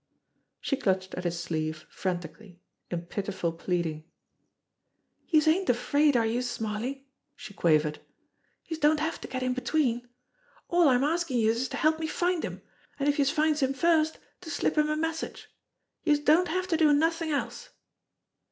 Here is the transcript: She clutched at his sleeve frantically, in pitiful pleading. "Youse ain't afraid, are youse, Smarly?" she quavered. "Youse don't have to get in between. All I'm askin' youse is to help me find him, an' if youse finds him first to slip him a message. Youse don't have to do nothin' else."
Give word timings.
She 0.59 0.77
clutched 0.77 1.13
at 1.13 1.25
his 1.25 1.39
sleeve 1.39 1.85
frantically, 1.87 2.59
in 2.89 3.03
pitiful 3.03 3.53
pleading. 3.53 4.03
"Youse 5.27 5.47
ain't 5.47 5.69
afraid, 5.69 6.17
are 6.17 6.25
youse, 6.25 6.49
Smarly?" 6.49 7.05
she 7.35 7.53
quavered. 7.53 7.99
"Youse 8.65 8.79
don't 8.79 8.99
have 8.99 9.21
to 9.21 9.27
get 9.27 9.43
in 9.43 9.53
between. 9.53 10.07
All 10.69 10.89
I'm 10.89 11.03
askin' 11.03 11.37
youse 11.37 11.57
is 11.61 11.69
to 11.69 11.77
help 11.77 11.99
me 11.99 12.07
find 12.07 12.41
him, 12.43 12.63
an' 12.97 13.09
if 13.09 13.19
youse 13.19 13.29
finds 13.29 13.59
him 13.61 13.75
first 13.75 14.17
to 14.39 14.49
slip 14.49 14.75
him 14.75 14.89
a 14.89 14.97
message. 14.97 15.51
Youse 16.03 16.17
don't 16.21 16.47
have 16.47 16.65
to 16.69 16.77
do 16.77 16.91
nothin' 16.93 17.29
else." 17.29 17.69